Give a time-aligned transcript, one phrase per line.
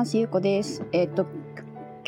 [0.00, 0.16] ます。
[0.16, 0.82] ゆうこです。
[0.92, 1.26] えっと、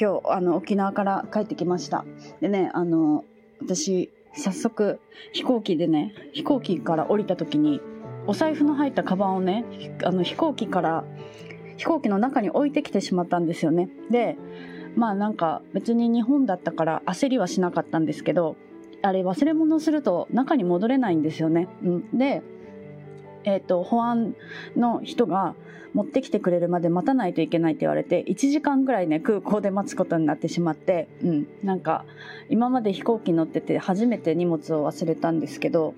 [0.01, 2.07] 今日、あの、沖縄から帰ってきました。
[2.41, 3.27] でね、あの、
[3.61, 4.99] 私、早速、
[5.35, 7.83] 飛行機でね、飛行機から降りた時に、
[8.27, 9.66] お財布の入ったカバンをね、
[10.05, 11.05] あの、飛行機から、
[11.77, 13.91] 飛行機の中に置いてきてしまったんですよね。
[14.11, 14.38] で、
[14.97, 18.56] まあなんか別に日本だったから焦りはしなかったんですけど、
[19.02, 21.69] あれ忘れ物すると中に戻れないんですよね。
[21.83, 22.43] うん、で、
[23.45, 24.34] えっ、と、保安
[24.77, 25.55] の人が
[25.95, 32.05] 持ってきてくれるまで待たないといけないって言われて、1時間ぐらいね、空港で待つことになってしまって、うん、なんか、
[32.48, 35.95] 今まで飛行機乗ってて初めて荷物を忘れたんですけど、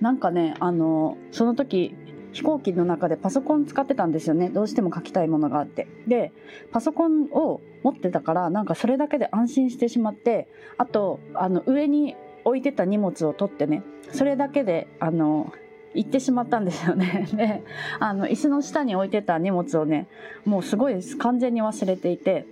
[0.00, 1.94] なんかね、あの、その時、
[2.32, 4.50] 飛行機の中でパソコン使ってたんですよね。
[4.50, 5.88] どうしても書きたいものがあって。
[6.06, 6.32] で、
[6.70, 10.46] パソコンを持ってたから、なんかそれだけで安心してしまって、
[10.76, 13.82] あと、あの、上に置いてた荷物を取ってね、
[14.12, 15.52] それだけで、あの、
[15.94, 17.26] 行ってしまったんですよね。
[17.32, 17.62] で、
[17.98, 20.06] あの、椅子の下に置いてた荷物をね、
[20.44, 22.46] もうすごい完全に忘れていて、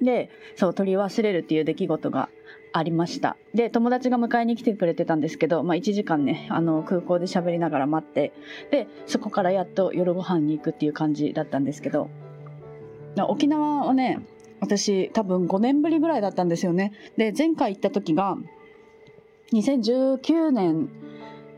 [0.00, 2.28] で、そう、取り忘れるっていう出来事が
[2.72, 3.36] ありました。
[3.54, 8.32] で、友達が迎えに来てくれてたんですけど、まあ1時間ね、あの、空港で喋りながら待って、
[8.70, 12.08] で、そこからやっと夜ご飯に行くっていう感じだったんですけど、
[13.16, 14.20] 沖縄はね、
[14.60, 16.92] 私多分5年ぶりぐらいだったんですよね。
[17.16, 18.36] で、前回行った時が、
[19.52, 20.88] 2019年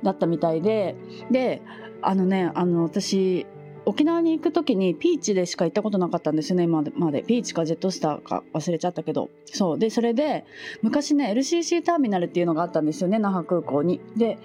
[0.03, 0.97] だったみたいで、
[1.31, 1.63] で、
[2.03, 3.47] あのね、あの、私、
[3.87, 7.23] 沖縄に行く時にピーチでしか行ったことなかったんですよね、今まで。
[7.23, 9.31] ピーチかジェットスターか忘れちゃったけど。
[9.47, 9.79] そう。
[9.79, 10.45] で、それで、
[10.83, 14.01] 昔ね、LCC ターミナルっていうのがあったんですよね、那覇空港に。
[14.17, 14.39] で、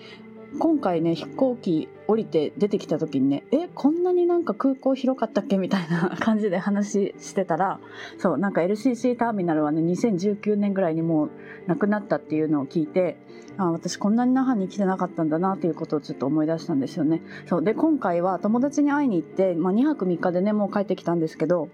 [0.57, 7.79] 今回ね、飛行機降りて出てきた時にね、え、こんなになんか空港広かったっけみたいな 感じで話してたら、
[8.17, 11.29] そう、なんか LCC ターミナルはね、2019年ぐらいにもう
[11.67, 13.17] なくなったっていうのを聞いて、
[13.57, 17.21] あ私こんなに那覇に来てなかったんだなということをちょっと思い出したんですよね。
[17.47, 17.63] そう。
[17.63, 21.69] で、今回は友達に会いに行って、まあ2泊3日でね、もう帰ってきたんですけど、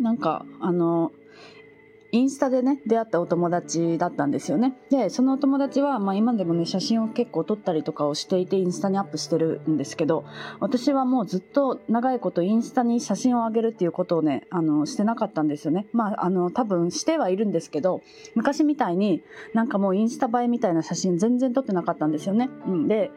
[0.00, 1.12] なんか、あの、
[2.14, 4.76] インスタでね、出会ったお友達だったんですよね。
[4.88, 10.24] で、そのお友達は、まあ今でもね、写真を結構撮ったりとかをしていて、インスタにアップしてるんですけど、
[10.60, 15.88] 私はもうずっと長いことインスタに写真を上げるっていうことをね、あの、してなかったんですよね。
[15.92, 18.00] まあ、あの、多分してはいるんですけど、
[18.36, 22.48] 昔みたいになんかもうインスタ映えみたいな写真全然撮ってなかったんですよね。
[22.68, 22.86] うん。
[22.86, 23.10] で、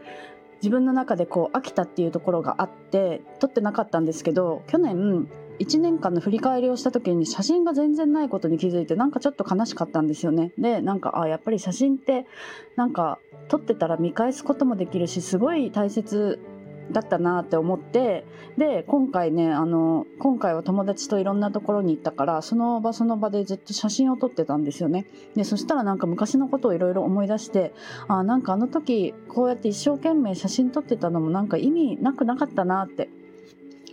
[0.56, 5.28] 自分の中でこう飽きたっていうところがあって撮ってなかったんですけど去年
[5.60, 10.52] 1年間の振り返りをした時に写真が全然ないことに気づいてなんかちょっと悲しかったんですよね。
[10.58, 12.26] でなんかあやっぱり写真って
[12.76, 16.40] なんか撮ってたら見返すこともできるしすごい大切
[16.92, 18.26] だったなって思って
[18.58, 25.06] で今回ねあの今回は友達といろんなところに行ったからその場その場でずっと写真を撮ってたんですよね。
[25.36, 27.74] でそしたらなんか昔のことをいろいろ思い出して
[28.08, 33.10] あなんかあの時こうやって一生懸命写真撮ってたのもなんか意味なくなかったなって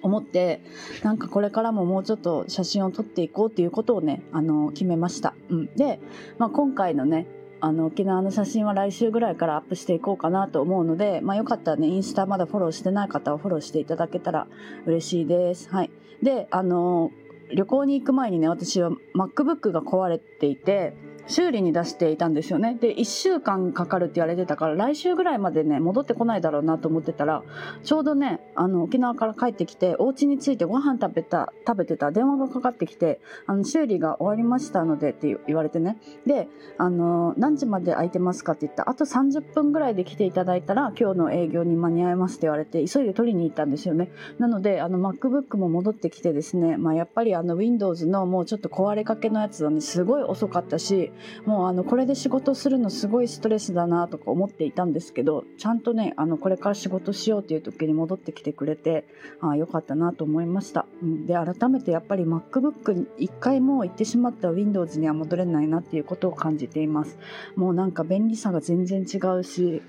[0.04, 0.60] 思って
[1.02, 5.98] なんかこれからももうちょっと写真を撮っていこうっていうことをねあの決めました、うん、で、
[6.38, 7.26] まあ、今回のね
[7.60, 14.46] あの沖縄の写真は来週ぐらいからアップしていこうかなと思うので、まあ、よかったらねインスタまだフォローしてない方はフォローしていただけたら
[14.84, 15.70] 嬉しいです。
[15.70, 15.90] はい。
[16.22, 17.10] であの
[17.54, 20.94] 旅行に行く前にね私は MacBook が壊れていて
[21.26, 22.76] 修理に出していたんですよね。
[22.80, 27.42] で、1週間かかるって言われてたから、来週ぐらいまでね、戻ってこないだろうなと思ってたら、
[27.82, 35.96] ちょうどね、あの、沖縄から帰ってきて、お家に着いてご飯食べた、食べてた電話がかかってきて、あの、修理が終わりましたのでって言われてね。
[36.26, 44.10] で、あの、何時まで空いてますかって言ったら、あと30分ぐらいで来ていただいたら、今日の営業に間に合いますって言われて、急いで取りに行ったんですよね。
[44.38, 51.12] なので、あの、MacBook も戻ってきてですね、まあ、やっぱりあの、Windows のもうちょっと壊れかけのやつはね、すごい遅かったし、
[51.44, 59.06] もうあのこれで仕事するのすごいストレスだなとか思っていたんですけどちゃんとねあのこれから仕事しようという時に戻ってきてくれて
[59.40, 67.18] あよかったなと思いました、ん、で改めてやっぱり MacBook に一回もう行ってしまった Windows には戻れないなっていうことを感じています。
[67.56, 69.82] もうなんか便利さが全然違うし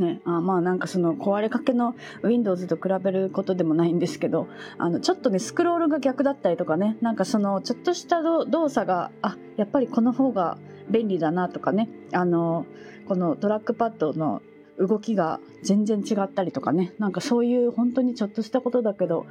[0.00, 4.48] ね、あまあなんかその壊れかけの Windows と比べることでもないんですけど
[4.78, 10.56] あのちょっとねスクロールが逆だったりとかねなんかそのちょっとした動作があやっぱりこの方が
[10.88, 12.64] 便利だなとかねあの
[13.06, 14.40] このトラックパッドの
[14.78, 19.26] 動きが全然違ったりとかねなんかそういう本当にちょっとしたことだけど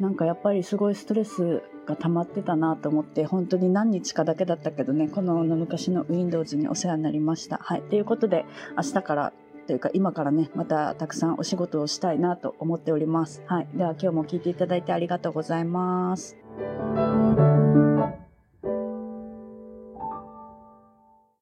[0.00, 7.58] なんかやっぱりすごいストレスが溜まってたなと思って本当に何日かだけだったけどねこの昔の Windows にお世話になりました。
[7.58, 8.46] はい、ということで
[8.76, 9.32] 明日から
[9.70, 13.40] というか今からねまたたくさんお仕事をしたいなと思っております。
[13.46, 16.36] はい、では今日も聞いていただいてありがとうございます。